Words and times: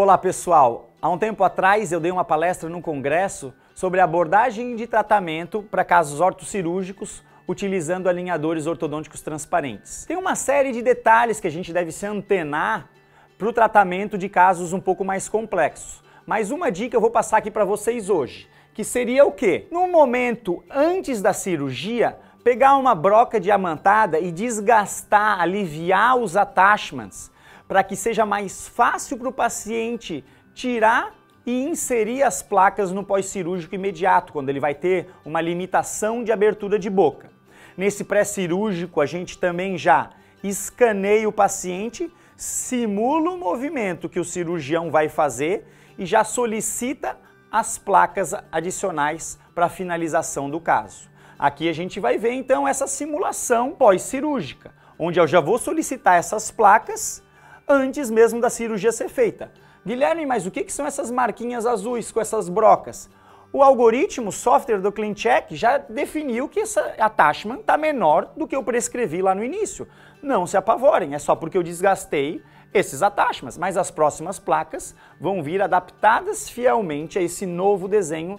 Olá 0.00 0.16
pessoal, 0.16 0.90
há 1.02 1.08
um 1.08 1.18
tempo 1.18 1.42
atrás 1.42 1.90
eu 1.90 1.98
dei 1.98 2.12
uma 2.12 2.24
palestra 2.24 2.68
no 2.68 2.80
congresso 2.80 3.52
sobre 3.74 3.98
abordagem 3.98 4.76
de 4.76 4.86
tratamento 4.86 5.60
para 5.60 5.84
casos 5.84 6.20
ortocirúrgicos 6.20 7.20
utilizando 7.48 8.08
alinhadores 8.08 8.68
ortodônticos 8.68 9.22
transparentes. 9.22 10.04
Tem 10.06 10.16
uma 10.16 10.36
série 10.36 10.70
de 10.70 10.82
detalhes 10.82 11.40
que 11.40 11.48
a 11.48 11.50
gente 11.50 11.72
deve 11.72 11.90
se 11.90 12.06
antenar 12.06 12.88
para 13.36 13.48
o 13.48 13.52
tratamento 13.52 14.16
de 14.16 14.28
casos 14.28 14.72
um 14.72 14.78
pouco 14.78 15.04
mais 15.04 15.28
complexos. 15.28 16.00
Mas 16.24 16.52
uma 16.52 16.70
dica 16.70 16.96
eu 16.96 17.00
vou 17.00 17.10
passar 17.10 17.38
aqui 17.38 17.50
para 17.50 17.64
vocês 17.64 18.08
hoje, 18.08 18.48
que 18.72 18.84
seria 18.84 19.26
o 19.26 19.32
quê? 19.32 19.66
No 19.72 19.88
momento 19.88 20.62
antes 20.70 21.20
da 21.20 21.32
cirurgia, 21.32 22.16
pegar 22.44 22.76
uma 22.76 22.94
broca 22.94 23.40
diamantada 23.40 24.20
e 24.20 24.30
desgastar, 24.30 25.40
aliviar 25.40 26.16
os 26.16 26.36
attachments 26.36 27.36
para 27.68 27.84
que 27.84 27.94
seja 27.94 28.24
mais 28.24 28.66
fácil 28.66 29.18
para 29.18 29.28
o 29.28 29.32
paciente 29.32 30.24
tirar 30.54 31.14
e 31.44 31.64
inserir 31.64 32.22
as 32.22 32.42
placas 32.42 32.90
no 32.90 33.04
pós-cirúrgico 33.04 33.74
imediato, 33.74 34.32
quando 34.32 34.48
ele 34.48 34.58
vai 34.58 34.74
ter 34.74 35.08
uma 35.24 35.40
limitação 35.40 36.24
de 36.24 36.32
abertura 36.32 36.78
de 36.78 36.90
boca. 36.90 37.30
Nesse 37.76 38.02
pré-cirúrgico, 38.04 39.00
a 39.00 39.06
gente 39.06 39.38
também 39.38 39.78
já 39.78 40.10
escaneia 40.42 41.28
o 41.28 41.32
paciente, 41.32 42.12
simula 42.36 43.30
o 43.30 43.38
movimento 43.38 44.08
que 44.08 44.18
o 44.18 44.24
cirurgião 44.24 44.90
vai 44.90 45.08
fazer 45.08 45.66
e 45.98 46.06
já 46.06 46.24
solicita 46.24 47.18
as 47.50 47.78
placas 47.78 48.34
adicionais 48.50 49.38
para 49.54 49.68
finalização 49.68 50.50
do 50.50 50.60
caso. 50.60 51.08
Aqui 51.38 51.68
a 51.68 51.72
gente 51.72 52.00
vai 52.00 52.18
ver 52.18 52.32
então 52.32 52.66
essa 52.66 52.86
simulação 52.86 53.72
pós-cirúrgica, 53.72 54.72
onde 54.98 55.20
eu 55.20 55.26
já 55.26 55.40
vou 55.40 55.58
solicitar 55.58 56.16
essas 56.16 56.50
placas 56.50 57.22
antes 57.68 58.10
mesmo 58.10 58.40
da 58.40 58.48
cirurgia 58.48 58.92
ser 58.92 59.08
feita. 59.08 59.52
Guilherme, 59.84 60.26
mas 60.26 60.46
o 60.46 60.50
que, 60.50 60.70
são 60.72 60.86
essas 60.86 61.10
marquinhas 61.10 61.66
azuis 61.66 62.10
com 62.10 62.20
essas 62.20 62.48
brocas? 62.48 63.08
O 63.52 63.62
algoritmo, 63.62 64.28
o 64.28 64.32
software 64.32 64.80
do 64.80 64.92
CleanCheck 64.92 65.56
já 65.56 65.78
definiu 65.78 66.48
que 66.48 66.60
essa 66.60 66.94
attachment 66.98 67.60
está 67.60 67.78
menor 67.78 68.32
do 68.36 68.46
que 68.46 68.54
eu 68.54 68.62
prescrevi 68.62 69.22
lá 69.22 69.34
no 69.34 69.42
início. 69.42 69.88
Não 70.22 70.46
se 70.46 70.56
apavorem, 70.56 71.14
é 71.14 71.18
só 71.18 71.34
porque 71.34 71.56
eu 71.56 71.62
desgastei 71.62 72.42
esses 72.74 73.02
attachments, 73.02 73.56
mas 73.56 73.78
as 73.78 73.90
próximas 73.90 74.38
placas 74.38 74.94
vão 75.18 75.42
vir 75.42 75.62
adaptadas 75.62 76.48
fielmente 76.50 77.18
a 77.18 77.22
esse 77.22 77.46
novo 77.46 77.88
desenho 77.88 78.38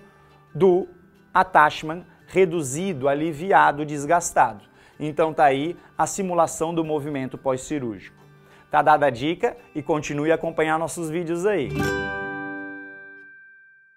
do 0.54 0.88
attachment 1.34 2.06
reduzido, 2.28 3.08
aliviado, 3.08 3.84
desgastado. 3.84 4.64
Então 5.00 5.34
tá 5.34 5.46
aí 5.46 5.76
a 5.98 6.06
simulação 6.06 6.74
do 6.74 6.84
movimento 6.84 7.38
pós-cirúrgico. 7.38 8.20
Tá 8.70 8.84
dada 8.84 9.08
a 9.08 9.10
dica 9.10 9.58
e 9.74 9.82
continue 9.82 10.32
a 10.32 10.36
acompanhar 10.36 10.78
nossos 10.78 11.10
vídeos 11.10 11.46
aí. 11.46 11.70